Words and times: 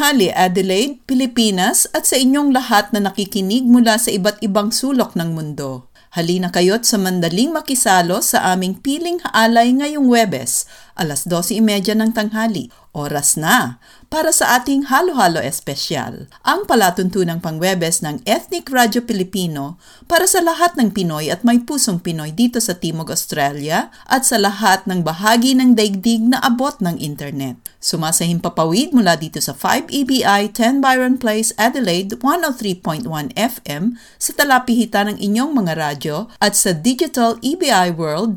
tanghali 0.00 0.32
Adelaide, 0.32 0.96
Pilipinas 1.04 1.84
at 1.92 2.08
sa 2.08 2.16
inyong 2.16 2.56
lahat 2.56 2.88
na 2.96 3.04
nakikinig 3.04 3.68
mula 3.68 4.00
sa 4.00 4.08
iba't 4.08 4.40
ibang 4.40 4.72
sulok 4.72 5.12
ng 5.12 5.36
mundo. 5.36 5.92
Halina 6.16 6.48
kayo't 6.48 6.88
sa 6.88 6.96
mandaling 6.96 7.52
makisalo 7.52 8.24
sa 8.24 8.48
aming 8.56 8.80
piling 8.80 9.20
haalay 9.20 9.68
ngayong 9.76 10.08
Webes, 10.08 10.64
alas 11.00 11.24
12.30 11.24 11.96
ng 11.96 12.12
tanghali. 12.12 12.68
Oras 12.92 13.40
na 13.40 13.80
para 14.10 14.34
sa 14.34 14.58
ating 14.58 14.90
halo-halo 14.90 15.38
espesyal, 15.38 16.26
ang 16.42 16.66
palatuntunang 16.66 17.38
pangwebes 17.38 18.02
ng 18.02 18.18
Ethnic 18.26 18.66
Radio 18.74 18.98
Filipino 19.06 19.78
para 20.10 20.26
sa 20.26 20.42
lahat 20.42 20.74
ng 20.74 20.90
Pinoy 20.90 21.30
at 21.30 21.46
may 21.46 21.62
pusong 21.62 22.02
Pinoy 22.02 22.34
dito 22.34 22.58
sa 22.58 22.74
Timog 22.74 23.14
Australia 23.14 23.94
at 24.10 24.26
sa 24.26 24.42
lahat 24.42 24.82
ng 24.90 25.06
bahagi 25.06 25.54
ng 25.54 25.78
daigdig 25.78 26.26
na 26.26 26.42
abot 26.42 26.74
ng 26.82 26.98
internet. 26.98 27.54
Sumasahim 27.78 28.42
papawid 28.42 28.90
mula 28.90 29.14
dito 29.14 29.38
sa 29.38 29.54
5EBI 29.54 30.50
10 30.50 30.82
Byron 30.82 31.14
Place, 31.14 31.54
Adelaide 31.54 32.18
103.1 32.18 33.06
FM 33.38 33.94
sa 34.18 34.34
talapihitan 34.34 35.14
ng 35.14 35.18
inyong 35.22 35.54
mga 35.54 35.78
radyo 35.78 36.26
at 36.42 36.58
sa 36.58 36.74
digital 36.74 37.38
EBI 37.46 37.94
World 37.94 38.34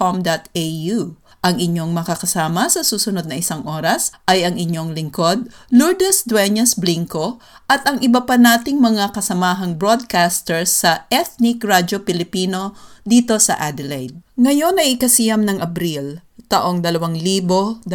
www.5ebi.com.au. 0.00 0.98
Ang 1.40 1.56
inyong 1.56 1.96
makakasama 1.96 2.68
sa 2.68 2.84
susunod 2.84 3.24
na 3.24 3.40
isang 3.40 3.64
oras 3.64 4.12
ay 4.28 4.44
ang 4.44 4.60
inyong 4.60 4.92
lingkod, 4.92 5.48
Lourdes 5.72 6.28
Dueñas 6.28 6.76
Blinco, 6.76 7.40
at 7.64 7.80
ang 7.88 7.96
iba 8.04 8.28
pa 8.28 8.36
nating 8.36 8.76
mga 8.76 9.16
kasamahang 9.16 9.80
broadcasters 9.80 10.68
sa 10.68 11.08
Ethnic 11.08 11.64
Radio 11.64 12.04
Filipino 12.04 12.76
dito 13.08 13.40
sa 13.40 13.56
Adelaide. 13.56 14.20
Ngayon 14.36 14.84
ay 14.84 15.00
ikasiyam 15.00 15.48
ng 15.48 15.64
Abril, 15.64 16.20
taong 16.52 16.84
2020. 16.84 17.88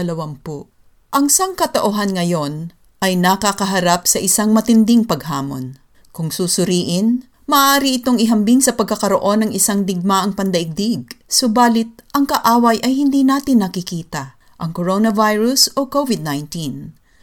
Ang 1.14 1.26
sangkatauhan 1.30 2.18
ngayon 2.18 2.74
ay 3.06 3.14
nakakaharap 3.14 4.10
sa 4.10 4.18
isang 4.18 4.58
matinding 4.58 5.06
paghamon. 5.06 5.78
Kung 6.10 6.34
susuriin, 6.34 7.30
Maaari 7.46 8.02
itong 8.02 8.18
ihambing 8.18 8.58
sa 8.58 8.74
pagkakaroon 8.74 9.46
ng 9.46 9.52
isang 9.54 9.86
digmaang 9.86 10.34
pandaigdig, 10.34 11.14
subalit 11.30 11.94
ang 12.10 12.26
kaaway 12.26 12.82
ay 12.82 12.98
hindi 12.98 13.22
natin 13.22 13.62
nakikita, 13.62 14.34
ang 14.58 14.74
coronavirus 14.74 15.78
o 15.78 15.86
COVID-19. 15.86 16.50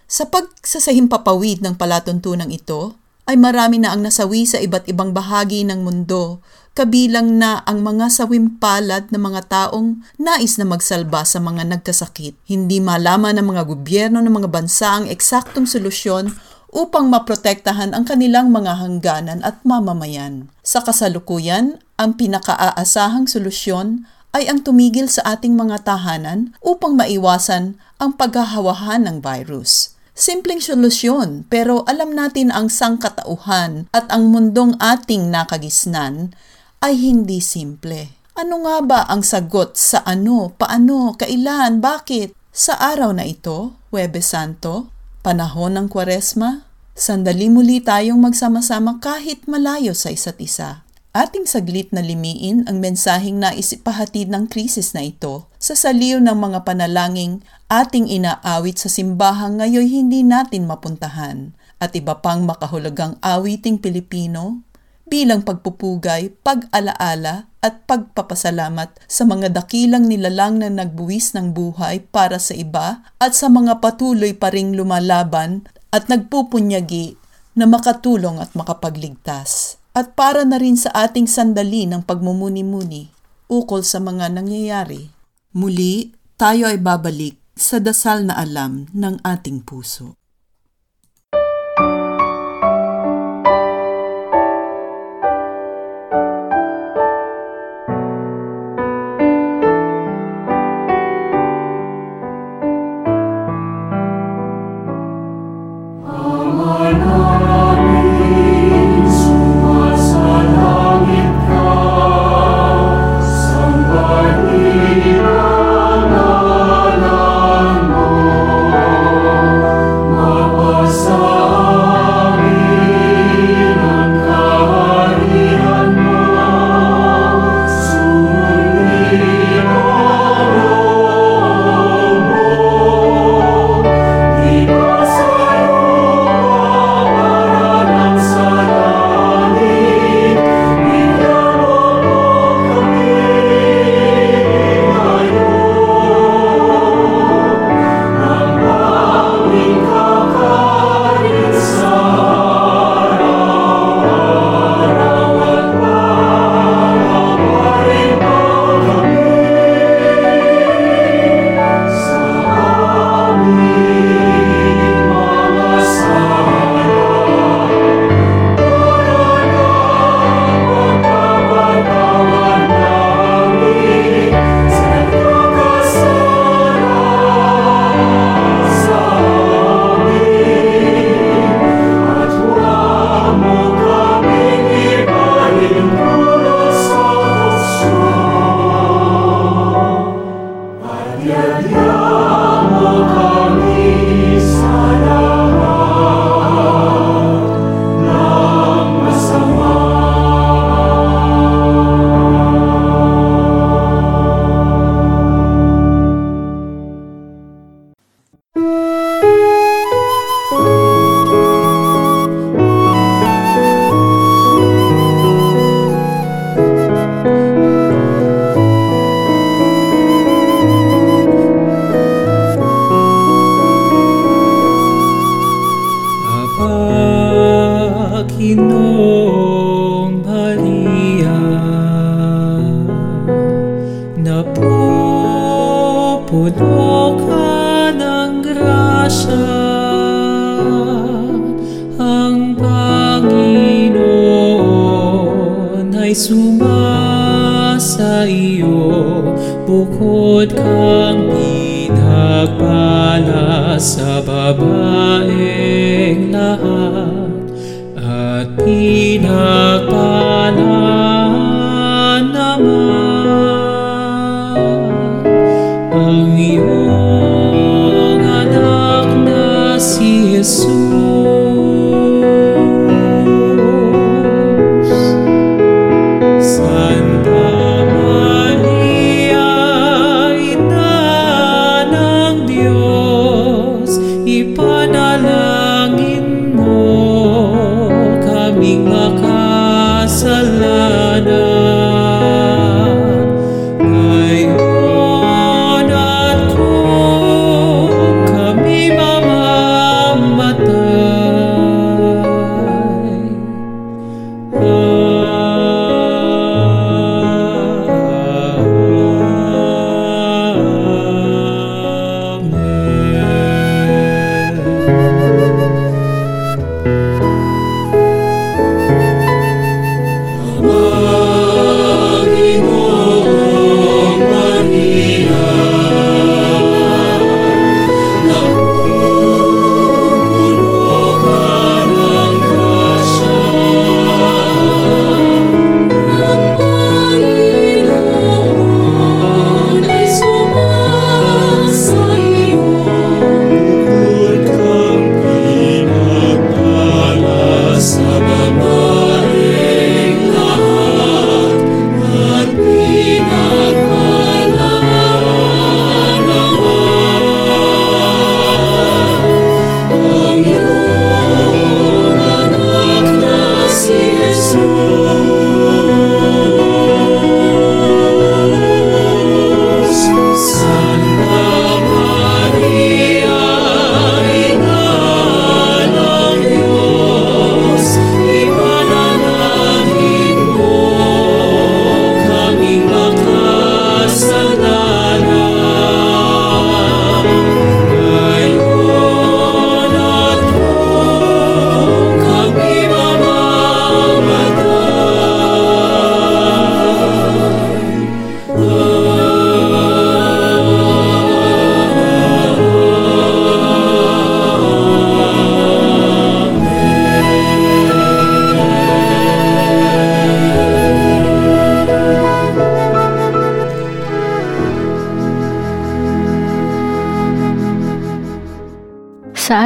Sa 0.06 0.30
pagsasahimpapawid 0.30 1.66
ng 1.66 1.74
palatuntunang 1.74 2.54
ito, 2.54 2.94
ay 3.26 3.34
marami 3.34 3.82
na 3.82 3.90
ang 3.90 4.06
nasawi 4.06 4.46
sa 4.46 4.62
iba't 4.62 4.86
ibang 4.86 5.10
bahagi 5.10 5.66
ng 5.66 5.82
mundo, 5.82 6.38
kabilang 6.78 7.42
na 7.42 7.66
ang 7.66 7.82
mga 7.82 8.06
sawimpalad 8.06 9.10
na 9.10 9.18
mga 9.18 9.50
taong 9.50 10.06
nais 10.22 10.54
na 10.54 10.70
magsalba 10.70 11.26
sa 11.26 11.42
mga 11.42 11.66
nagkasakit. 11.66 12.38
Hindi 12.46 12.78
malaman 12.78 13.42
ng 13.42 13.46
mga 13.50 13.62
gobyerno 13.66 14.22
ng 14.22 14.34
mga 14.38 14.48
bansa 14.54 15.02
ang 15.02 15.10
eksaktong 15.10 15.66
solusyon 15.66 16.30
upang 16.72 17.12
maprotektahan 17.12 17.92
ang 17.92 18.08
kanilang 18.08 18.48
mga 18.48 18.80
hangganan 18.80 19.44
at 19.44 19.60
mamamayan. 19.62 20.48
Sa 20.64 20.80
kasalukuyan, 20.80 21.78
ang 22.00 22.16
pinakaaasahang 22.16 23.28
solusyon 23.28 24.08
ay 24.32 24.48
ang 24.48 24.64
tumigil 24.64 25.06
sa 25.12 25.36
ating 25.36 25.52
mga 25.52 25.84
tahanan 25.84 26.56
upang 26.64 26.96
maiwasan 26.96 27.76
ang 28.00 28.16
paghahawahan 28.16 29.04
ng 29.04 29.20
virus. 29.20 29.94
Simpleng 30.12 30.60
solusyon 30.60 31.48
pero 31.48 31.84
alam 31.88 32.12
natin 32.12 32.52
ang 32.52 32.68
sangkatauhan 32.68 33.88
at 33.92 34.08
ang 34.12 34.28
mundong 34.28 34.76
ating 34.80 35.28
nakagisnan 35.32 36.36
ay 36.84 36.96
hindi 36.96 37.40
simple. 37.40 38.12
Ano 38.32 38.64
nga 38.64 38.76
ba 38.80 39.00
ang 39.08 39.20
sagot 39.20 39.76
sa 39.76 40.00
ano, 40.08 40.56
paano, 40.56 41.12
kailan, 41.16 41.84
bakit? 41.84 42.32
Sa 42.52 42.76
araw 42.76 43.16
na 43.16 43.24
ito, 43.24 43.76
Webes 43.88 44.32
Santo, 44.32 44.91
panahon 45.22 45.78
ng 45.78 45.86
kwaresma, 45.86 46.66
sandali 46.98 47.46
muli 47.46 47.78
tayong 47.78 48.18
magsama-sama 48.18 48.98
kahit 48.98 49.46
malayo 49.46 49.94
sa 49.94 50.10
isa't 50.10 50.36
isa. 50.42 50.82
Ating 51.14 51.46
saglit 51.46 51.92
na 51.94 52.02
limiin 52.02 52.66
ang 52.66 52.82
mensaheng 52.82 53.38
na 53.38 53.54
isipahatid 53.54 54.32
ng 54.32 54.48
krisis 54.48 54.96
na 54.96 55.04
ito 55.06 55.46
sa 55.60 55.76
saliw 55.76 56.18
ng 56.18 56.34
mga 56.34 56.64
panalangin 56.64 57.44
ating 57.68 58.08
inaawit 58.08 58.80
sa 58.80 58.88
simbahan 58.88 59.60
ngayon 59.60 59.86
hindi 59.86 60.24
natin 60.24 60.64
mapuntahan 60.64 61.52
at 61.78 61.92
iba 61.92 62.16
pang 62.18 62.48
makahulugang 62.48 63.20
awiting 63.20 63.76
Pilipino 63.76 64.64
bilang 65.04 65.44
pagpupugay, 65.44 66.32
pag-alaala 66.40 67.51
at 67.62 67.86
pagpapasalamat 67.86 68.98
sa 69.06 69.22
mga 69.22 69.54
dakilang 69.54 70.10
nilalang 70.10 70.58
na 70.58 70.68
nagbuwis 70.68 71.32
ng 71.38 71.54
buhay 71.54 72.02
para 72.02 72.42
sa 72.42 72.52
iba 72.58 73.06
at 73.22 73.32
sa 73.38 73.46
mga 73.46 73.78
patuloy 73.78 74.34
pa 74.34 74.50
ring 74.50 74.74
lumalaban 74.74 75.64
at 75.94 76.10
nagpupunyagi 76.10 77.16
na 77.54 77.70
makatulong 77.70 78.42
at 78.42 78.50
makapagligtas. 78.58 79.78
At 79.94 80.18
para 80.18 80.42
na 80.42 80.58
rin 80.58 80.74
sa 80.74 80.90
ating 80.90 81.30
sandali 81.30 81.86
ng 81.86 82.02
pagmumuni-muni 82.02 83.12
ukol 83.52 83.84
sa 83.84 84.00
mga 84.00 84.32
nangyayari. 84.32 85.12
Muli, 85.52 86.16
tayo 86.40 86.64
ay 86.72 86.80
babalik 86.80 87.36
sa 87.52 87.76
dasal 87.76 88.24
na 88.24 88.40
alam 88.40 88.88
ng 88.96 89.20
ating 89.20 89.60
puso. 89.60 90.16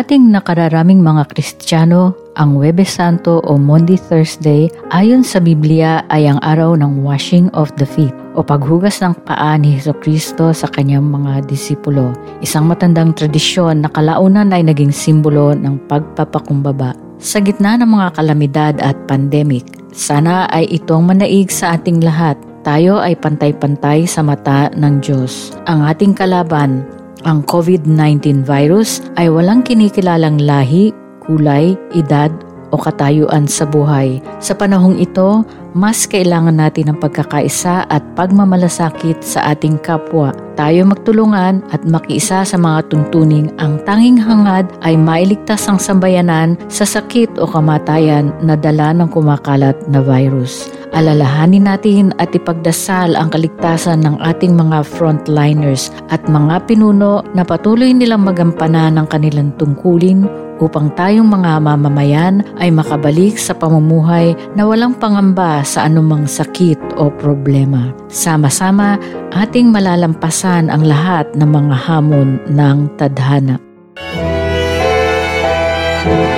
Ating 0.07 0.31
nakararaming 0.31 1.03
mga 1.03 1.35
Kristiyano, 1.35 2.15
ang 2.39 2.55
Webes 2.55 2.95
Santo 2.95 3.43
o 3.43 3.59
Monday 3.59 3.99
Thursday 3.99 4.71
ayon 4.95 5.27
sa 5.27 5.43
Biblia 5.43 6.07
ay 6.15 6.31
ang 6.31 6.39
araw 6.47 6.79
ng 6.79 7.03
washing 7.03 7.51
of 7.59 7.75
the 7.75 7.83
feet 7.83 8.15
o 8.39 8.47
paghugas 8.47 9.03
ng 9.03 9.19
paa 9.27 9.59
ni 9.59 9.75
Heso 9.75 9.91
Kristo 9.99 10.55
sa 10.55 10.71
kanyang 10.71 11.11
mga 11.11 11.51
disipulo. 11.51 12.15
Isang 12.39 12.71
matandang 12.71 13.19
tradisyon 13.19 13.83
na 13.83 13.91
kalaunan 13.91 14.55
ay 14.55 14.63
naging 14.71 14.95
simbolo 14.95 15.59
ng 15.59 15.91
pagpapakumbaba. 15.91 16.95
Sa 17.19 17.43
gitna 17.43 17.75
ng 17.75 17.91
mga 17.91 18.09
kalamidad 18.15 18.75
at 18.79 18.95
pandemic, 19.11 19.67
sana 19.91 20.47
ay 20.55 20.71
itong 20.71 21.03
manaig 21.03 21.51
sa 21.51 21.75
ating 21.75 21.99
lahat. 21.99 22.39
Tayo 22.63 23.03
ay 23.03 23.19
pantay-pantay 23.19 24.07
sa 24.07 24.23
mata 24.23 24.71
ng 24.71 25.03
Diyos. 25.03 25.51
Ang 25.67 25.83
ating 25.83 26.15
kalaban, 26.15 26.87
ang 27.27 27.43
COVID-19 27.45 28.47
virus 28.47 29.03
ay 29.19 29.27
walang 29.27 29.67
kinikilalang 29.67 30.39
lahi, 30.39 30.95
kulay, 31.27 31.75
edad 31.93 32.31
o 32.71 32.79
katayuan 32.79 33.51
sa 33.51 33.67
buhay. 33.67 34.23
Sa 34.39 34.55
panahong 34.55 34.99
ito, 34.99 35.43
mas 35.75 36.07
kailangan 36.09 36.57
natin 36.57 36.91
ng 36.95 36.99
pagkakaisa 36.99 37.85
at 37.91 38.03
pagmamalasakit 38.17 39.21
sa 39.21 39.53
ating 39.53 39.77
kapwa. 39.83 40.33
Tayo 40.57 40.89
magtulungan 40.89 41.61
at 41.69 41.85
makiisa 41.85 42.47
sa 42.47 42.57
mga 42.57 42.89
tuntuning 42.89 43.53
ang 43.61 43.77
tanging 43.85 44.17
hangad 44.17 44.67
ay 44.83 44.97
mailigtas 44.97 45.69
ang 45.69 45.77
sambayanan 45.77 46.57
sa 46.73 46.89
sakit 46.89 47.37
o 47.37 47.45
kamatayan 47.45 48.33
na 48.41 48.57
dala 48.57 48.97
ng 48.97 49.11
kumakalat 49.13 49.77
na 49.93 50.01
virus. 50.01 50.73
Alalahanin 50.97 51.69
natin 51.69 52.17
at 52.17 52.33
ipagdasal 52.33 53.21
ang 53.21 53.29
kaligtasan 53.29 54.01
ng 54.01 54.17
ating 54.17 54.57
mga 54.57 54.81
frontliners 54.81 55.93
at 56.09 56.25
mga 56.25 56.65
pinuno 56.65 57.21
na 57.37 57.45
patuloy 57.45 57.93
nilang 57.93 58.25
magampanan 58.25 58.97
ng 58.97 59.07
kanilang 59.13 59.53
tungkulin 59.61 60.25
upang 60.57 60.89
tayong 60.97 61.29
mga 61.29 61.61
mamamayan 61.61 62.41
ay 62.57 62.73
makabalik 62.73 63.37
sa 63.37 63.53
pamumuhay 63.53 64.33
na 64.57 64.65
walang 64.65 64.97
pangamba 64.97 65.61
sa 65.69 65.85
anumang 65.85 66.25
sakit 66.25 66.81
o 66.97 67.13
problema. 67.13 67.93
Sama-sama 68.09 68.97
ating 69.37 69.69
malalampasan 69.69 70.73
ang 70.73 70.81
lahat 70.81 71.29
ng 71.37 71.45
mga 71.45 71.77
hamon 71.77 72.41
ng 72.49 72.89
tadhana. 72.97 73.61
Pagmamahal 76.07 76.36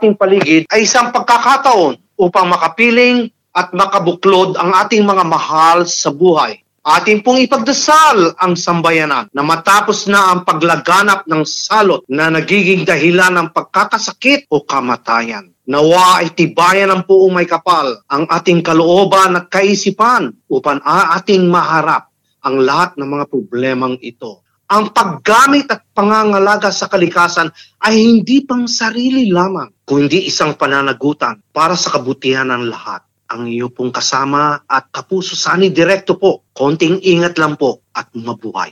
ating 0.00 0.16
paligid 0.16 0.64
ay 0.72 0.88
isang 0.88 1.12
pagkakataon 1.12 2.00
upang 2.16 2.48
makapiling 2.48 3.28
at 3.52 3.76
makabuklod 3.76 4.56
ang 4.56 4.72
ating 4.72 5.04
mga 5.04 5.28
mahal 5.28 5.84
sa 5.84 6.08
buhay. 6.08 6.64
Ating 6.80 7.20
pong 7.20 7.44
ipagdasal 7.44 8.40
ang 8.40 8.56
sambayanan 8.56 9.28
na 9.36 9.44
matapos 9.44 10.08
na 10.08 10.32
ang 10.32 10.48
paglaganap 10.48 11.28
ng 11.28 11.44
salot 11.44 12.00
na 12.08 12.32
nagiging 12.32 12.88
dahilan 12.88 13.36
ng 13.36 13.48
pagkakasakit 13.52 14.48
o 14.48 14.64
kamatayan. 14.64 15.52
Nawa 15.68 16.24
ay 16.24 16.32
tibayan 16.32 16.88
ng 16.88 17.04
puong 17.04 17.36
may 17.36 17.44
kapal 17.44 18.00
ang 18.08 18.24
ating 18.32 18.64
kalooban 18.64 19.36
at 19.36 19.52
kaisipan 19.52 20.32
upang 20.48 20.80
ating 21.20 21.44
maharap 21.52 22.08
ang 22.40 22.64
lahat 22.64 22.96
ng 22.96 23.06
mga 23.06 23.24
problemang 23.28 24.00
ito. 24.00 24.40
Ang 24.70 24.94
paggamit 24.94 25.66
at 25.66 25.82
pangangalaga 25.90 26.70
sa 26.70 26.86
kalikasan 26.86 27.50
ay 27.82 27.98
hindi 27.98 28.46
pang 28.46 28.70
sarili 28.70 29.26
lamang, 29.26 29.82
kundi 29.82 30.30
isang 30.30 30.54
pananagutan 30.54 31.42
para 31.50 31.74
sa 31.74 31.90
kabutihan 31.90 32.46
ng 32.46 32.70
lahat. 32.70 33.02
Ang 33.34 33.50
iyo 33.50 33.74
pong 33.74 33.90
kasama 33.90 34.62
at 34.70 34.94
kapuso 34.94 35.34
sani 35.34 35.74
direkto 35.74 36.14
po. 36.14 36.46
Konting 36.54 37.02
ingat 37.02 37.34
lang 37.42 37.58
po 37.58 37.82
at 37.90 38.14
mabuhay. 38.14 38.70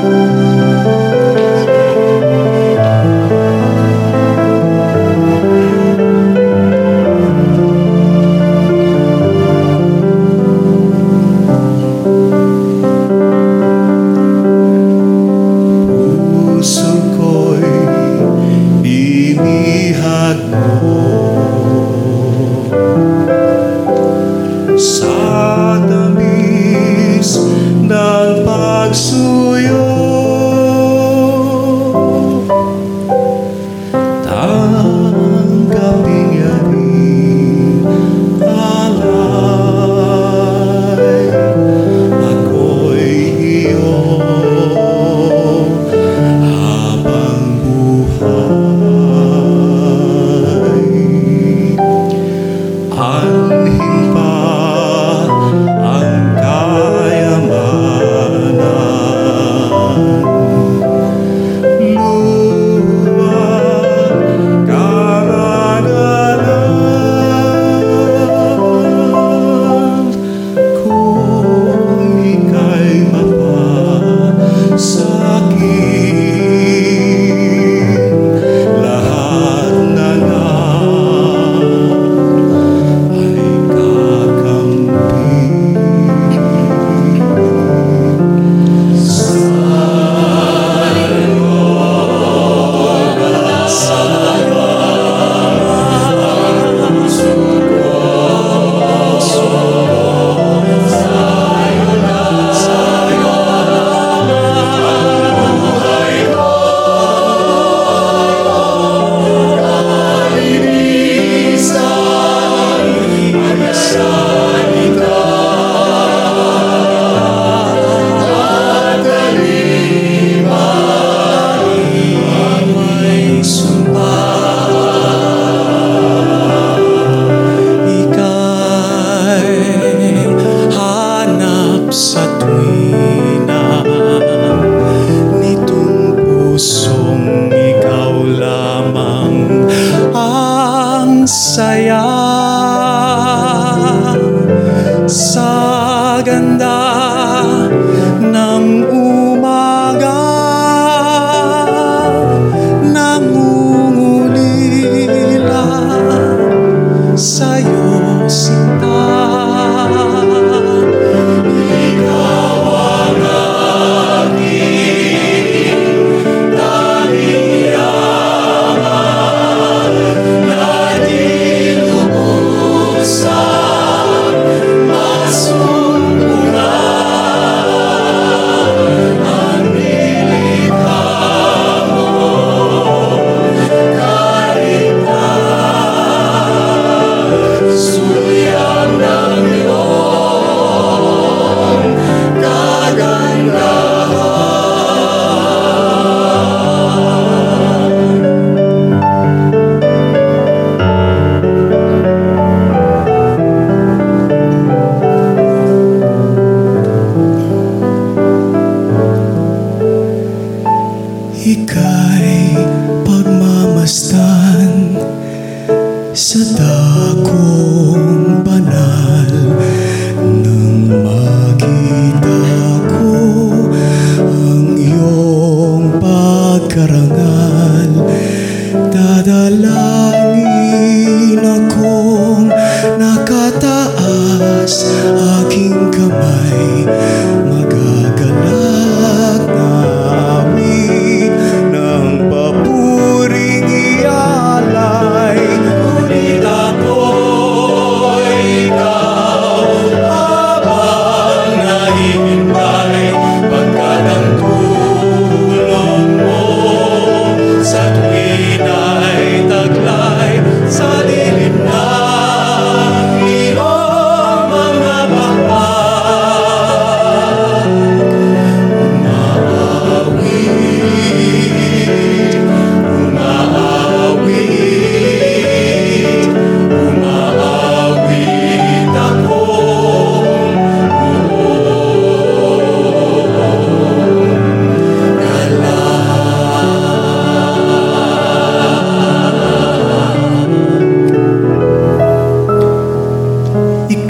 Puso 0.00 0.49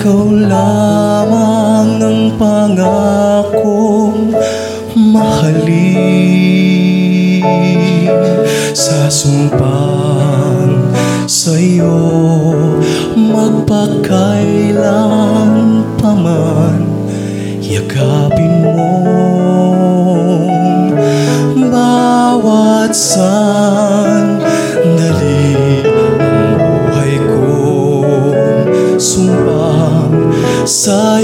Ikaw 0.00 0.32
lamang 0.48 2.00
ang 2.00 2.32
pangakong 2.40 4.32
mahalin 4.96 5.84
Sa 8.72 9.12
sumpan 9.12 10.88
sa'yo. 11.28 12.00
Magpakailan 13.12 14.88
pa 16.00 16.16
man 16.16 16.80
Yakapin 17.60 18.72
mo 18.72 19.04
bawat 21.68 22.96
sa'yo 22.96 24.09
saw 30.70 31.19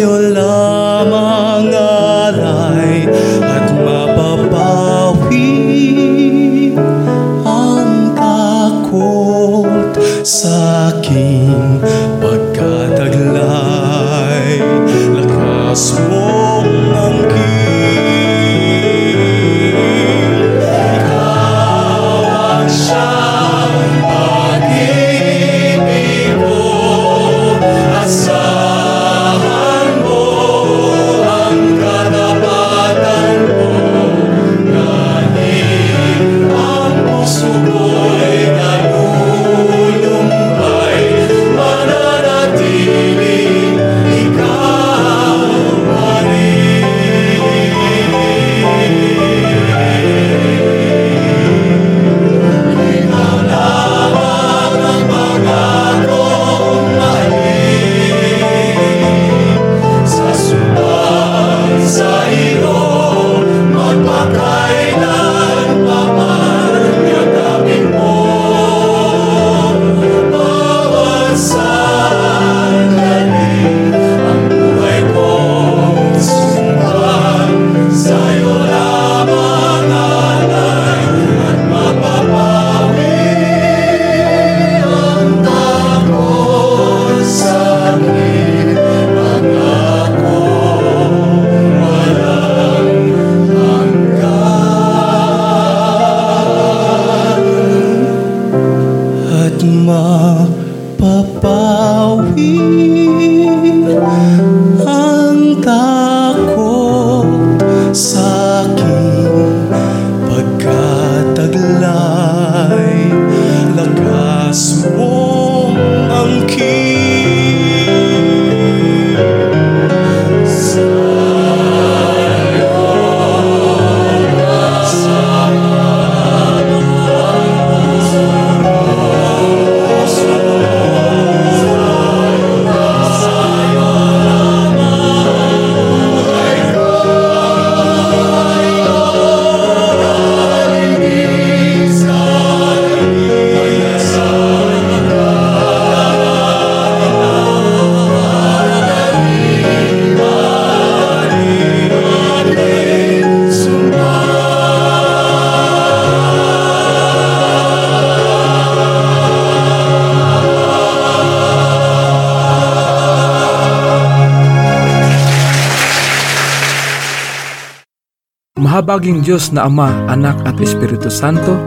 Mahabaging 168.87 169.27
Diyos 169.27 169.51
na 169.51 169.67
Ama, 169.67 169.91
Anak 170.07 170.47
at 170.47 170.63
Espiritu 170.63 171.11
Santo, 171.11 171.59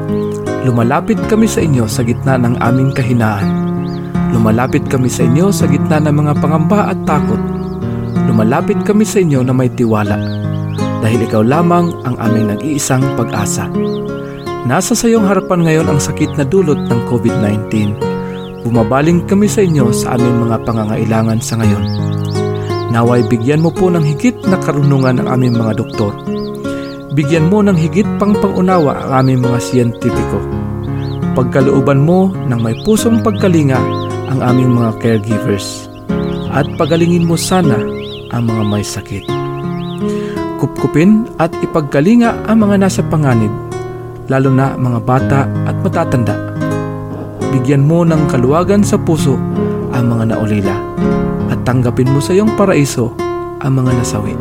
lumalapit 0.64 1.20
kami 1.28 1.52
sa 1.52 1.60
inyo 1.60 1.84
sa 1.84 2.00
gitna 2.00 2.40
ng 2.40 2.56
aming 2.64 2.96
kahinaan. 2.96 3.44
Lumalapit 4.32 4.88
kami 4.88 5.12
sa 5.12 5.28
inyo 5.28 5.52
sa 5.52 5.68
gitna 5.68 6.00
ng 6.00 6.16
mga 6.16 6.40
pangamba 6.40 6.88
at 6.88 6.96
takot. 7.04 7.44
Lumalapit 8.24 8.80
kami 8.88 9.04
sa 9.04 9.20
inyo 9.20 9.44
na 9.44 9.52
may 9.52 9.68
tiwala, 9.68 10.16
dahil 11.04 11.28
ikaw 11.28 11.44
lamang 11.44 11.92
ang 12.08 12.16
aming 12.24 12.56
nag-iisang 12.56 13.04
pag-asa. 13.20 13.68
Nasa 14.64 14.96
sa 14.96 15.12
iyong 15.12 15.28
harapan 15.28 15.68
ngayon 15.68 15.92
ang 15.92 16.00
sakit 16.00 16.40
na 16.40 16.48
dulot 16.48 16.88
ng 16.88 17.02
COVID-19. 17.12 18.00
Bumabaling 18.64 19.28
kami 19.28 19.52
sa 19.52 19.60
inyo 19.60 19.92
sa 19.92 20.16
aming 20.16 20.48
mga 20.48 20.64
pangangailangan 20.64 21.44
sa 21.44 21.60
ngayon. 21.60 21.84
Naway 22.96 23.28
bigyan 23.28 23.60
mo 23.60 23.76
po 23.76 23.92
ng 23.92 24.08
higit 24.08 24.40
na 24.48 24.56
karunungan 24.64 25.20
ang 25.20 25.28
aming 25.28 25.60
mga 25.60 25.84
doktor. 25.84 26.16
Bigyan 27.20 27.52
mo 27.52 27.60
ng 27.60 27.76
higit 27.76 28.08
pang 28.16 28.32
pangunawa 28.32 28.96
ang 29.04 29.28
aming 29.28 29.44
mga 29.44 29.60
siyentipiko. 29.60 30.40
Pagkalooban 31.36 32.00
mo 32.00 32.32
ng 32.32 32.56
may 32.64 32.72
pusong 32.88 33.20
pagkalinga 33.20 33.76
ang 34.32 34.40
aming 34.40 34.72
mga 34.72 34.96
caregivers. 35.04 35.92
At 36.48 36.64
pagalingin 36.80 37.28
mo 37.28 37.36
sana 37.36 37.76
ang 38.32 38.48
mga 38.48 38.64
may 38.64 38.88
sakit. 38.88 39.28
Kupkupin 40.64 41.28
at 41.44 41.52
ipagkalinga 41.60 42.48
ang 42.48 42.64
mga 42.64 42.88
nasa 42.88 43.04
panganib, 43.04 43.52
lalo 44.32 44.48
na 44.48 44.80
mga 44.80 45.00
bata 45.04 45.44
at 45.68 45.76
matatanda. 45.84 46.40
Bigyan 47.52 47.84
mo 47.84 48.08
ng 48.08 48.32
kaluwagan 48.32 48.80
sa 48.80 48.96
puso 48.96 49.36
ang 49.92 50.08
mga 50.08 50.24
naulila 50.40 50.76
at 51.52 51.60
tanggapin 51.68 52.16
mo 52.16 52.24
sa 52.24 52.32
iyong 52.32 52.56
paraiso 52.56 53.12
ang 53.60 53.76
mga 53.76 53.92
nasawi. 54.00 54.40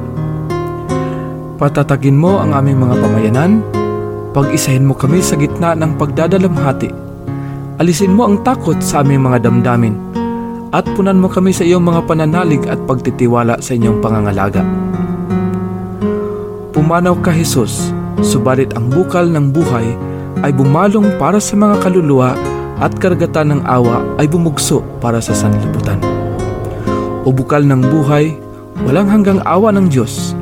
Patatagin 1.59 2.15
mo 2.15 2.39
ang 2.39 2.55
aming 2.55 2.87
mga 2.87 3.03
pamayanan, 3.03 3.67
pag-isahin 4.31 4.87
mo 4.87 4.95
kami 4.95 5.19
sa 5.19 5.35
gitna 5.35 5.75
ng 5.75 5.99
pagdadalamhati. 5.99 6.87
Alisin 7.83 8.15
mo 8.15 8.31
ang 8.31 8.47
takot 8.47 8.79
sa 8.79 9.03
aming 9.03 9.27
mga 9.27 9.51
damdamin 9.51 9.99
at 10.71 10.87
punan 10.95 11.19
mo 11.19 11.27
kami 11.27 11.51
sa 11.51 11.67
iyong 11.67 11.83
mga 11.83 12.07
pananalig 12.07 12.63
at 12.71 12.79
pagtitiwala 12.87 13.59
sa 13.59 13.75
inyong 13.75 13.99
pangangalaga. 13.99 14.63
Pumanaw 16.71 17.19
ka 17.27 17.35
Jesus, 17.35 17.91
subalit 18.23 18.71
ang 18.79 18.87
bukal 18.87 19.27
ng 19.27 19.51
buhay 19.51 19.99
ay 20.47 20.55
bumalong 20.55 21.11
para 21.19 21.43
sa 21.43 21.59
mga 21.59 21.83
kaluluwa 21.83 22.39
at 22.79 22.95
karagatan 23.03 23.59
ng 23.59 23.61
awa 23.67 24.07
ay 24.23 24.31
bumugso 24.31 24.87
para 25.03 25.19
sa 25.19 25.35
sanlibutan. 25.35 25.99
O 27.27 27.35
bukal 27.35 27.67
ng 27.67 27.83
buhay, 27.83 28.39
walang 28.87 29.11
hanggang 29.11 29.43
awa 29.43 29.75
ng 29.75 29.91
Diyos, 29.91 30.38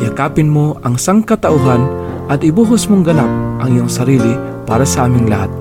Yakapin 0.00 0.48
mo 0.48 0.80
ang 0.80 0.96
sangkatauhan 0.96 1.84
at 2.32 2.40
ibuhos 2.40 2.88
mong 2.88 3.04
ganap 3.04 3.28
ang 3.60 3.68
iyong 3.68 3.92
sarili 3.92 4.32
para 4.64 4.88
sa 4.88 5.04
aming 5.04 5.28
lahat. 5.28 5.52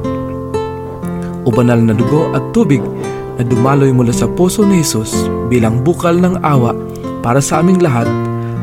O 1.44 1.52
banal 1.52 1.82
na 1.84 1.92
dugo 1.92 2.32
at 2.32 2.44
tubig 2.56 2.80
na 3.36 3.44
dumaloy 3.44 3.92
mula 3.92 4.12
sa 4.16 4.28
puso 4.28 4.64
ni 4.64 4.80
Jesus 4.80 5.28
bilang 5.52 5.84
bukal 5.84 6.16
ng 6.16 6.40
awa 6.44 6.72
para 7.20 7.44
sa 7.44 7.60
aming 7.60 7.84
lahat, 7.84 8.08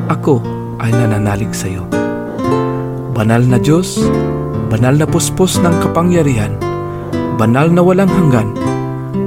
ako 0.08 0.40
ay 0.80 0.92
nananalig 0.92 1.52
sa 1.52 1.68
iyo. 1.68 1.84
Banal 3.16 3.44
na 3.44 3.56
Diyos, 3.56 4.00
banal 4.68 4.96
na 4.96 5.08
puspos 5.08 5.56
ng 5.60 5.76
kapangyarihan, 5.80 6.52
banal 7.40 7.68
na 7.72 7.80
walang 7.80 8.12
hanggan, 8.12 8.52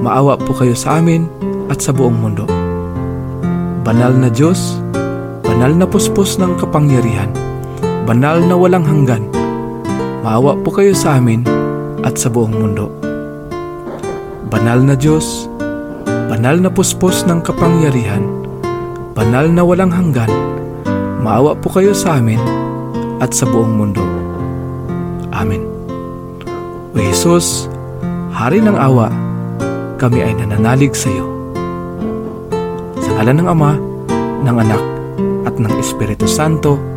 maawa 0.01 0.38
po 0.38 0.53
kayo 0.53 0.77
sa 0.77 1.01
amin 1.01 1.25
at 1.69 1.81
sa 1.81 1.93
buong 1.93 2.15
mundo. 2.15 2.45
Banal 3.81 4.13
na 4.13 4.29
Diyos, 4.29 4.77
banal 5.60 5.76
na 5.76 5.84
puspos 5.84 6.39
ng 6.39 6.56
kapangyarihan, 6.56 7.36
banal 8.08 8.39
na 8.39 8.56
walang 8.56 8.88
hanggan, 8.88 9.28
maawa 10.24 10.56
po 10.56 10.72
kayo 10.72 10.95
sa 10.95 11.19
amin 11.19 11.43
at 12.00 12.15
sa 12.15 12.32
buong 12.32 12.56
mundo. 12.56 12.88
Banal 14.48 14.88
na 14.88 14.95
Diyos, 14.95 15.52
banal 16.32 16.63
na 16.63 16.72
puspos 16.72 17.28
ng 17.28 17.43
kapangyarihan, 17.43 18.24
banal 19.12 19.52
na 19.52 19.60
walang 19.67 19.91
hanggan, 19.91 20.32
maawa 21.19 21.52
po 21.60 21.76
kayo 21.76 21.91
sa 21.91 22.24
amin 22.24 22.39
at 23.19 23.36
sa 23.36 23.43
buong 23.43 23.76
mundo. 23.76 24.08
Amen. 25.36 25.67
O 26.95 27.04
Jesus, 27.04 27.67
Hari 28.32 28.63
ng 28.63 28.80
awa, 28.80 29.12
kami 30.00 30.24
ay 30.24 30.39
nananalig 30.39 30.95
sa 30.95 31.12
iyo. 31.12 31.28
Sa 33.04 33.12
ngalan 33.19 33.43
ng 33.43 33.50
Ama, 33.52 33.72
ng 34.48 34.56
Anak, 34.56 34.98
ng 35.60 35.78
Espiritu 35.78 36.26
Santo 36.26 36.88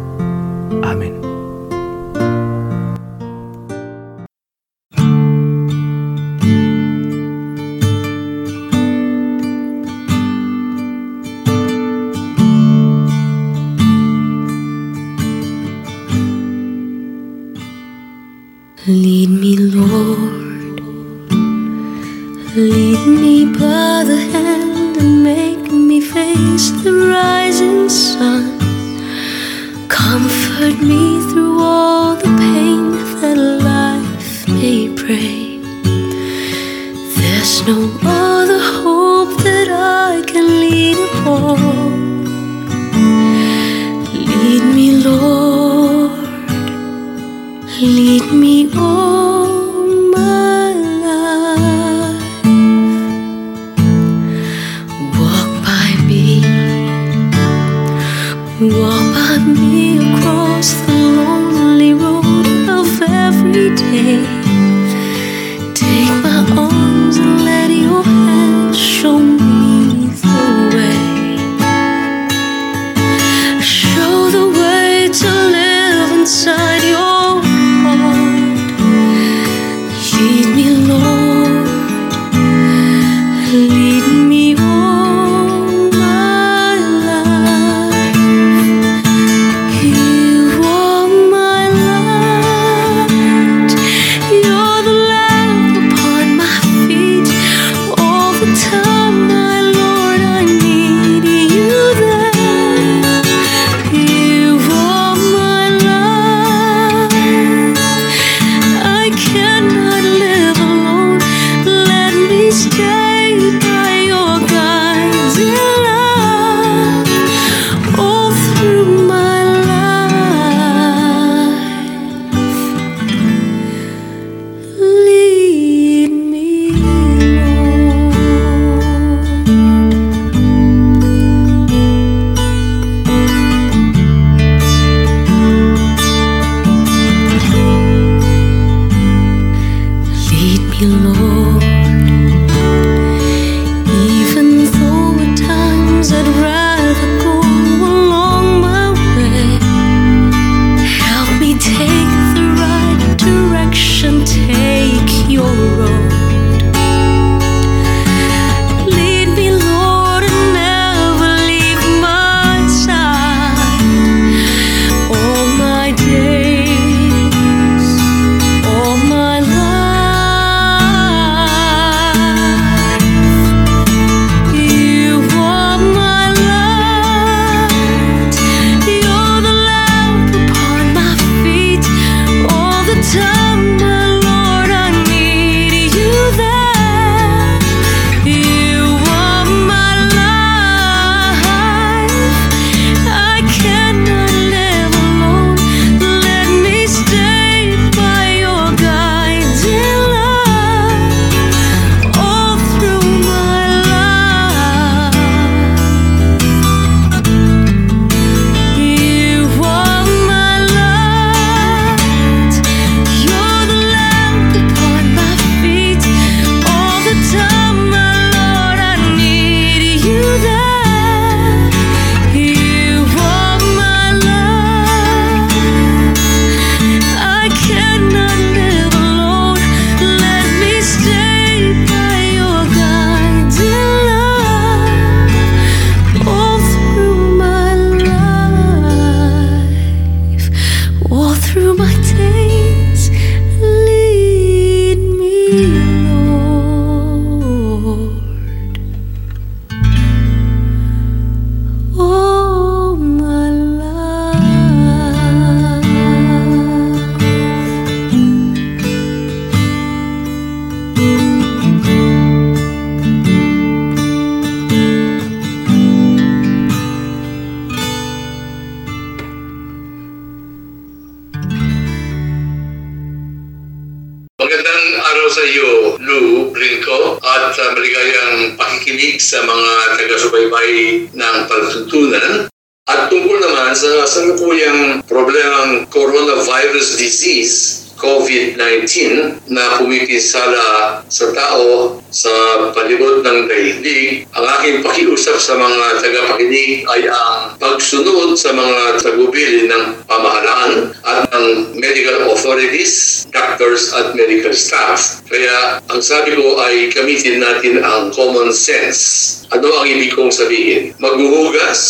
pumipisala 290.32 291.04
sa 291.12 291.26
tao 291.36 292.00
sa 292.08 292.32
palibot 292.72 293.20
ng 293.20 293.52
daigdig, 293.52 294.24
ang 294.32 294.48
aking 294.60 294.80
pakiusap 294.80 295.36
sa 295.36 295.60
mga 295.60 296.00
tagapakinig 296.00 296.88
ay 296.88 297.04
ang 297.04 297.60
pagsunod 297.60 298.32
sa 298.40 298.56
mga 298.56 299.04
tagubilin 299.04 299.68
ng 299.68 299.84
pamahalaan 300.08 300.96
at 301.04 301.28
ng 301.36 301.76
medical 301.76 302.32
authorities, 302.32 303.21
doctors 303.32 303.90
at 303.96 304.14
medical 304.14 304.52
staff. 304.52 305.24
Kaya 305.26 305.80
ang 305.88 306.04
sabi 306.04 306.36
ko 306.36 306.60
ay 306.60 306.92
gamitin 306.92 307.40
natin 307.40 307.80
ang 307.80 308.12
common 308.12 308.52
sense. 308.52 309.42
Ano 309.52 309.68
ang 309.68 309.84
ibig 309.84 310.16
kong 310.16 310.32
sabihin? 310.32 310.96
Maghuhugas, 310.96 311.80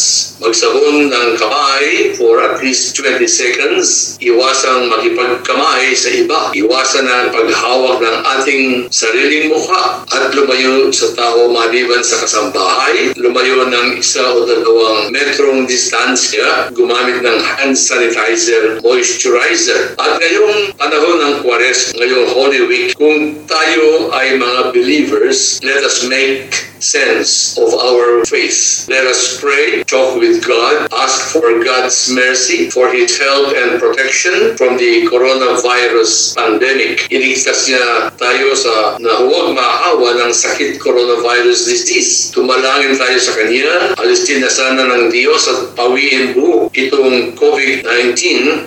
magsabon 0.42 1.06
ng 1.14 1.28
kamay 1.38 2.10
for 2.18 2.42
at 2.42 2.58
least 2.58 2.98
20 2.98 3.22
seconds, 3.30 4.18
iwasang 4.18 4.90
makipagkamay 4.90 5.94
sa 5.94 6.10
iba, 6.10 6.50
iwasan 6.50 7.06
ang 7.06 7.30
paghawak 7.30 8.02
ng 8.02 8.18
ating 8.38 8.62
sariling 8.90 9.54
mukha 9.54 10.02
at 10.10 10.34
lumayo 10.34 10.90
sa 10.90 11.14
tao 11.14 11.46
maliban 11.54 12.02
sa 12.02 12.18
kasambahay, 12.26 13.14
lumayo 13.14 13.62
ng 13.70 13.94
isa 13.94 14.26
o 14.34 14.42
dalawang 14.42 15.14
metrong 15.14 15.62
distansya, 15.62 16.74
gumamit 16.74 17.22
ng 17.22 17.38
hand 17.38 17.78
sanitizer, 17.78 18.82
moisturizer. 18.82 19.94
At 20.02 20.18
ngayong 20.18 20.74
panahon 20.74 21.18
ng 21.22 21.31
Ngayong 21.96 22.28
Holy 22.28 22.60
Week, 22.68 22.92
kung 23.00 23.46
tayo 23.48 24.12
ay 24.12 24.36
mga 24.36 24.76
believers, 24.76 25.56
let 25.64 25.80
us 25.80 26.04
make 26.04 26.71
sense 26.82 27.56
of 27.56 27.70
our 27.78 28.26
faith. 28.26 28.90
Let 28.90 29.06
us 29.06 29.38
pray, 29.38 29.86
talk 29.86 30.18
with 30.18 30.42
God, 30.42 30.90
ask 30.90 31.30
for 31.30 31.62
God's 31.62 32.10
mercy, 32.10 32.68
for 32.68 32.90
His 32.90 33.14
help 33.18 33.54
and 33.54 33.78
protection 33.78 34.58
from 34.58 34.76
the 34.76 35.06
coronavirus 35.06 36.34
pandemic. 36.34 37.06
Iligtas 37.08 37.70
niya 37.70 38.10
tayo 38.18 38.58
sa 38.58 38.98
na 38.98 39.22
huwag 39.22 39.54
maahawa 39.54 40.26
ng 40.26 40.32
sakit 40.34 40.82
coronavirus 40.82 41.70
disease. 41.70 42.34
Tumalangin 42.34 42.98
tayo 42.98 43.18
sa 43.22 43.32
Kanya, 43.38 43.94
alistin 44.02 44.42
na 44.42 44.50
sana 44.50 44.82
ng 44.82 45.14
Diyos 45.14 45.46
at 45.46 45.78
pawiin 45.78 46.34
buo 46.34 46.66
itong 46.74 47.38
COVID-19 47.38 48.18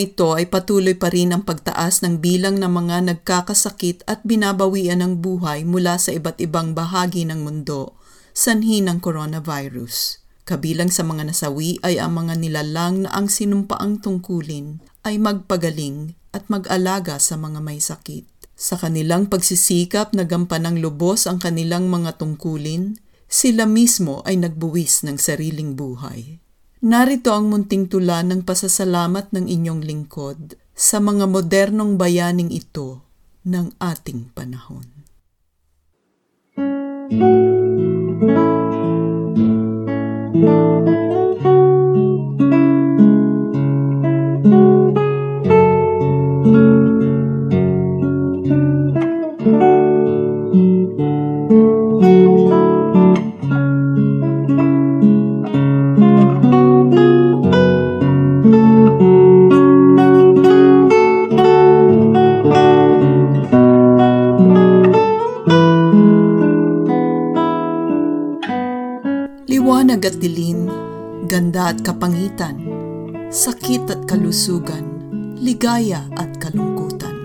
Ito 0.03 0.35
ay 0.35 0.51
patuloy 0.51 0.99
pa 0.99 1.07
rin 1.15 1.31
ang 1.31 1.47
pagtaas 1.47 2.03
ng 2.03 2.19
bilang 2.19 2.59
ng 2.59 2.67
mga 2.67 2.97
nagkakasakit 3.07 4.03
at 4.11 4.27
binabawian 4.27 4.99
ng 4.99 5.23
buhay 5.23 5.63
mula 5.63 5.95
sa 6.03 6.11
iba't 6.11 6.43
ibang 6.43 6.75
bahagi 6.75 7.23
ng 7.23 7.47
mundo, 7.47 7.95
sanhi 8.35 8.83
ng 8.83 8.99
coronavirus. 8.99 10.19
Kabilang 10.43 10.91
sa 10.91 11.07
mga 11.07 11.31
nasawi 11.31 11.79
ay 11.87 12.03
ang 12.03 12.19
mga 12.19 12.35
nilalang 12.35 13.07
na 13.07 13.15
ang 13.15 13.31
sinumpaang 13.31 14.03
tungkulin 14.03 14.83
ay 15.07 15.23
magpagaling 15.23 16.19
at 16.35 16.43
mag-alaga 16.51 17.23
sa 17.23 17.39
mga 17.39 17.63
may 17.63 17.79
sakit. 17.79 18.27
Sa 18.59 18.75
kanilang 18.75 19.31
pagsisikap 19.31 20.11
na 20.19 20.27
gampanang 20.27 20.83
lubos 20.83 21.31
ang 21.31 21.39
kanilang 21.39 21.87
mga 21.87 22.19
tungkulin, 22.19 22.99
sila 23.31 23.71
mismo 23.71 24.27
ay 24.27 24.43
nagbuwis 24.43 25.07
ng 25.07 25.15
sariling 25.15 25.79
buhay. 25.79 26.42
Narito 26.83 27.31
ang 27.31 27.47
munting 27.47 27.87
tula 27.87 28.27
ng 28.27 28.43
pasasalamat 28.43 29.31
ng 29.31 29.47
inyong 29.47 29.87
lingkod 29.87 30.59
sa 30.75 30.99
mga 30.99 31.31
modernong 31.31 31.95
bayaning 31.95 32.51
ito 32.51 33.07
ng 33.47 33.79
ating 33.79 34.35
panahon. 34.35 35.07
Liwanag 36.59 37.52
ligaya 75.73 76.05
at 76.21 76.37
kalungkutan. 76.37 77.17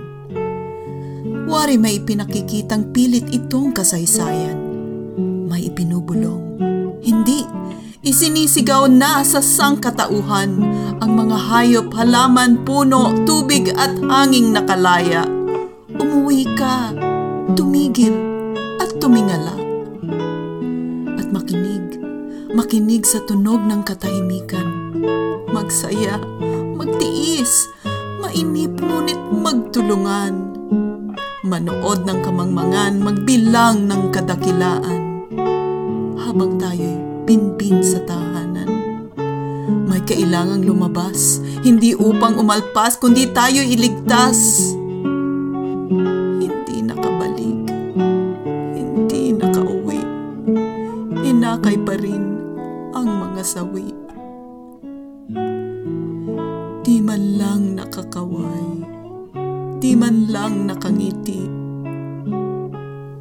Wari 1.51 1.75
may 1.75 1.99
ipinakikitang 1.99 2.95
pilit 2.95 3.27
itong 3.27 3.75
kasaysayan. 3.75 4.55
May 5.51 5.67
ipinubulong. 5.67 6.55
Hindi, 7.03 7.43
isinisigaw 8.07 8.87
na 8.87 9.19
sa 9.27 9.43
sangkatauhan 9.43 10.63
ang 11.03 11.11
mga 11.11 11.37
hayop, 11.51 11.87
halaman, 11.91 12.63
puno, 12.63 13.27
tubig 13.27 13.67
at 13.75 13.99
hanging 14.07 14.55
nakalaya. 14.55 15.27
Umuwi 15.99 16.47
ka, 16.55 16.95
tumigil 17.51 18.15
at 18.79 18.95
tumingala. 19.03 19.59
At 21.19 21.27
makinig, 21.35 21.99
makinig 22.55 23.03
sa 23.03 23.19
tunog 23.27 23.59
ng 23.67 23.83
katahimikan. 23.83 24.95
Magsaya, 25.51 26.19
magtiis, 26.79 27.67
mainip 28.37 28.77
ngunit 28.77 29.17
magtulungan. 29.33 30.33
Manood 31.41 32.05
ng 32.05 32.21
kamangmangan, 32.21 33.01
magbilang 33.01 33.89
ng 33.89 34.13
kadakilaan. 34.13 35.25
Habang 36.21 36.61
tayo'y 36.61 37.25
binbin 37.25 37.81
sa 37.81 37.97
tahanan. 38.05 38.69
May 39.89 40.05
kailangang 40.05 40.69
lumabas, 40.69 41.41
hindi 41.65 41.97
upang 41.97 42.37
umalpas, 42.37 43.01
kundi 43.01 43.25
tayo'y 43.33 43.73
iligtas. 43.73 44.69
Hindi 44.69 44.86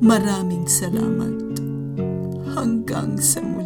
Maraming 0.06 0.70
salamat. 0.70 1.58
Hanggang 2.54 3.18
sa 3.18 3.42
muli. 3.42 3.65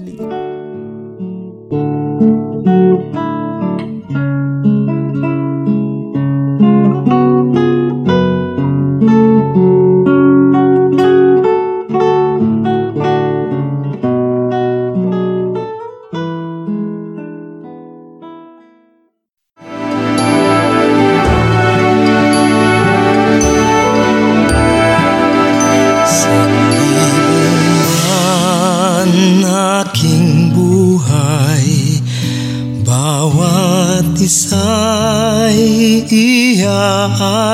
Ah. 37.02 37.16
ah. 37.18 37.49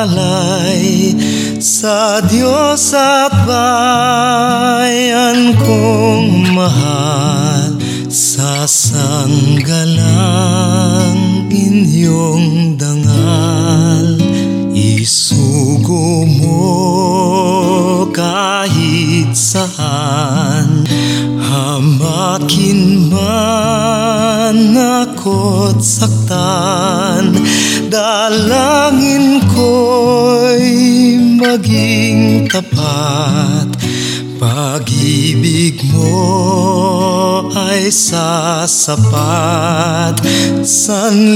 Sasapat 38.67 40.19
Sanlibo 40.67 41.36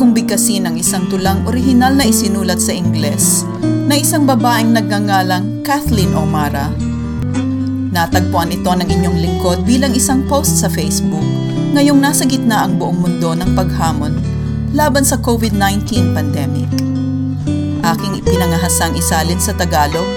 kong 0.00 0.16
bigkasin 0.16 0.64
ang 0.64 0.80
isang 0.80 1.04
tulang 1.12 1.44
orihinal 1.44 1.92
na 1.92 2.08
isinulat 2.08 2.56
sa 2.56 2.72
Ingles 2.72 3.44
na 3.60 4.00
isang 4.00 4.24
babaeng 4.24 4.72
nagngangalang 4.72 5.60
Kathleen 5.60 6.16
O'Mara. 6.16 6.72
Natagpuan 7.92 8.48
ito 8.48 8.72
ng 8.72 8.88
inyong 8.88 9.20
lingkod 9.20 9.68
bilang 9.68 9.92
isang 9.92 10.24
post 10.24 10.56
sa 10.56 10.72
Facebook 10.72 11.20
ngayong 11.76 12.00
nasa 12.00 12.24
gitna 12.24 12.64
ang 12.64 12.80
buong 12.80 12.96
mundo 12.96 13.36
ng 13.36 13.52
paghamon 13.52 14.16
laban 14.72 15.04
sa 15.04 15.20
COVID-19 15.20 16.16
pandemic. 16.16 16.72
Aking 17.84 18.24
ipinangahasang 18.24 18.96
isalin 18.96 19.36
sa 19.36 19.52
Tagalog 19.52 20.08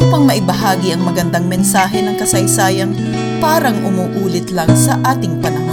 upang 0.00 0.24
maibahagi 0.24 0.96
ang 0.96 1.04
magandang 1.04 1.44
mensahe 1.44 2.00
ng 2.00 2.16
kasaysayang 2.16 2.96
parang 3.44 3.76
umuulit 3.84 4.48
lang 4.56 4.72
sa 4.72 4.96
ating 5.04 5.36
panahon. 5.44 5.67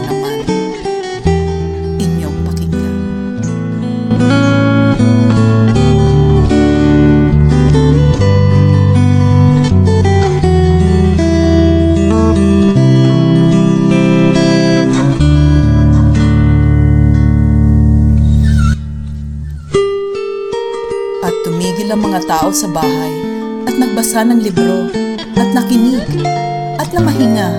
Tao 22.25 22.49
sa 22.49 22.65
bahay 22.65 23.13
at 23.69 23.77
nagbasa 23.77 24.25
ng 24.25 24.41
libro 24.41 24.89
at 25.37 25.49
nakinig 25.53 26.01
at 26.81 26.89
namahinga 26.89 27.49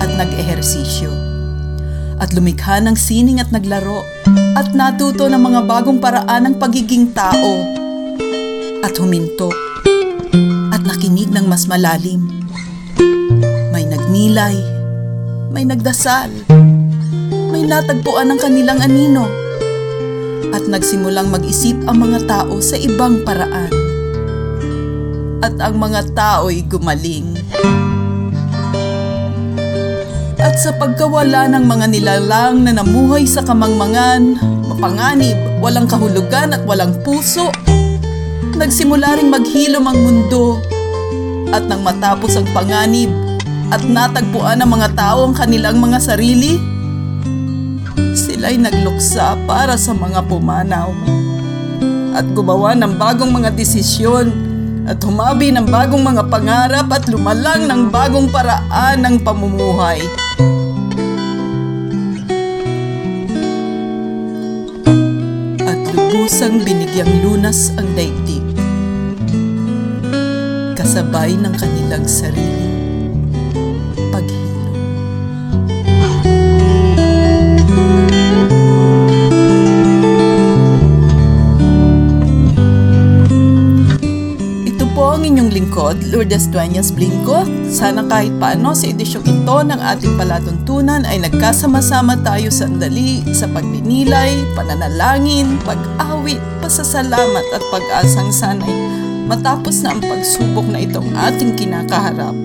at 0.00 0.10
nag-ehersisyo 0.20 1.08
at 2.20 2.36
lumikha 2.36 2.84
ng 2.84 2.94
sining 2.94 3.40
at 3.40 3.48
naglaro 3.48 4.04
at 4.60 4.76
natuto 4.76 5.24
ng 5.26 5.40
mga 5.40 5.60
bagong 5.64 5.98
paraan 5.98 6.52
ng 6.52 6.54
pagiging 6.60 7.16
tao 7.16 7.64
at 8.84 8.92
huminto 9.00 9.48
at 10.68 10.84
nakinig 10.84 11.32
ng 11.32 11.48
mas 11.48 11.64
malalim. 11.64 12.28
May 13.72 13.88
nagnilay, 13.88 14.56
may 15.48 15.64
nagdasal, 15.64 16.30
may 17.50 17.64
natagpuan 17.64 18.30
ng 18.30 18.38
kanilang 18.38 18.84
anino 18.84 19.24
at 20.54 20.68
nagsimulang 20.70 21.32
mag-isip 21.32 21.74
ang 21.90 21.98
mga 22.04 22.30
tao 22.30 22.60
sa 22.62 22.78
ibang 22.78 23.26
paraan. 23.26 23.83
At 25.44 25.60
ang 25.60 25.76
mga 25.76 26.16
tao'y 26.16 26.64
gumaling. 26.64 27.36
At 30.40 30.56
sa 30.56 30.72
pagkawala 30.72 31.52
ng 31.52 31.68
mga 31.68 31.86
nilalang 31.92 32.64
na 32.64 32.72
namuhay 32.72 33.28
sa 33.28 33.44
kamangmangan, 33.44 34.40
mapanganib, 34.72 35.36
walang 35.60 35.84
kahulugan 35.84 36.56
at 36.56 36.64
walang 36.64 36.96
puso, 37.04 37.52
nagsimula 38.56 39.20
ring 39.20 39.28
maghilom 39.28 39.84
ang 39.84 39.98
mundo. 40.00 40.64
At 41.52 41.68
nang 41.68 41.84
matapos 41.84 42.40
ang 42.40 42.48
panganib 42.56 43.12
at 43.68 43.84
natagpuan 43.84 44.64
ng 44.64 44.70
mga 44.80 44.96
tao 44.96 45.28
ang 45.28 45.36
kanilang 45.36 45.76
mga 45.76 46.00
sarili, 46.00 46.56
sila'y 48.16 48.56
nagluksa 48.56 49.36
para 49.44 49.76
sa 49.76 49.92
mga 49.92 50.24
pumanaw. 50.24 50.88
At 52.16 52.24
gumawa 52.32 52.72
ng 52.80 52.96
bagong 52.96 53.28
mga 53.28 53.52
desisyon 53.52 54.43
at 54.84 55.00
humabi 55.00 55.48
ng 55.48 55.64
bagong 55.64 56.04
mga 56.04 56.28
pangarap 56.28 56.88
at 56.92 57.08
lumalang 57.08 57.64
ng 57.64 57.88
bagong 57.88 58.28
paraan 58.28 59.00
ng 59.00 59.16
pamumuhay. 59.24 60.00
At 65.64 65.80
lubusang 65.96 66.60
binigyang 66.60 67.12
lunas 67.24 67.72
ang 67.80 67.88
daigdig. 67.96 68.44
Kasabay 70.76 71.32
ng 71.40 71.54
kanilang 71.56 72.04
sarili. 72.04 72.68
Paghilom. 74.12 74.43
Ang 85.24 85.40
inyong 85.40 85.56
lingkod, 85.56 85.96
Lourdes 86.12 86.52
Dueñas 86.52 86.92
Blinco. 86.92 87.48
Sana 87.72 88.04
kahit 88.04 88.36
paano 88.36 88.76
sa 88.76 88.92
edisyong 88.92 89.24
ito 89.24 89.56
ng 89.56 89.80
ating 89.80 90.20
palatuntunan 90.20 91.00
ay 91.08 91.16
nagkasama-sama 91.24 92.20
tayo 92.20 92.52
sandali 92.52 93.24
sa 93.32 93.48
pagninilay, 93.48 94.36
pananalangin, 94.52 95.56
pag-awit, 95.64 96.36
pasasalamat 96.60 97.40
at 97.56 97.64
pag-asang 97.72 98.28
sanay 98.28 98.68
matapos 99.24 99.80
na 99.80 99.96
ang 99.96 100.04
pagsubok 100.04 100.68
na 100.68 100.84
itong 100.84 101.08
ating 101.16 101.56
kinakaharap. 101.56 102.36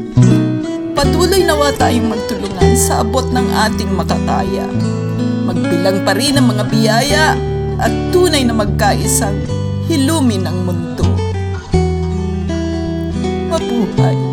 Patuloy 0.95 1.43
nawa 1.43 1.75
tayong 1.75 2.07
magtulungan 2.07 2.79
sa 2.79 3.03
abot 3.03 3.27
ng 3.27 3.47
ating 3.59 3.91
makakaya. 3.91 4.63
Magbilang 5.51 6.07
pa 6.07 6.15
rin 6.15 6.39
ang 6.39 6.47
mga 6.47 6.63
biyaya 6.71 7.35
at 7.75 7.91
tunay 8.15 8.47
na 8.47 8.55
magkaisang 8.55 9.35
hilumin 9.91 10.47
ang 10.47 10.63
mundo. 10.63 11.08
Mabuhay! 13.79 14.28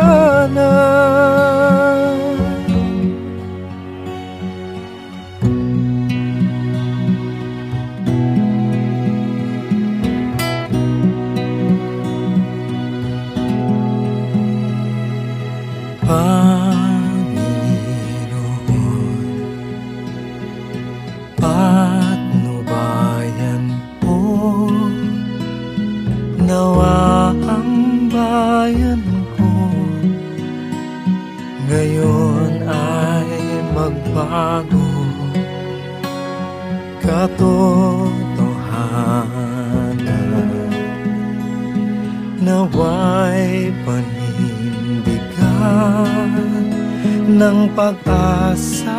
ng 47.52 47.68
pag-asa'y 47.76 48.96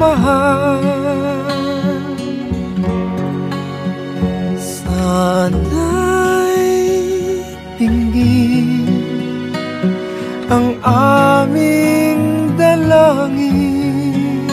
Sana'y 4.55 5.83
tingin 7.83 8.87
ang 10.47 10.79
aming 10.87 12.55
dalangin. 12.55 14.47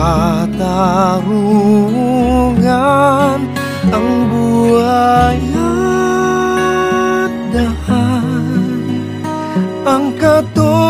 katarungan 0.03 1.39
ang 3.87 4.09
buhay 4.27 5.39
at 5.55 7.31
dahan 7.55 8.83
ang 9.87 10.11
katotohanan 10.19 10.83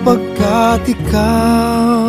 pagkat 0.00 0.88
ikaw 0.88 2.00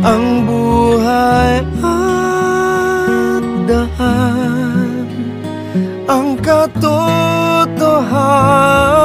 ang 0.02 0.26
buhay 0.46 1.58
at 1.82 3.44
dahan 3.66 5.06
ang 6.06 6.38
katotohanan 6.38 9.01